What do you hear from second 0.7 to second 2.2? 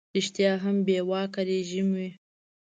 بې واکه رژیم وي.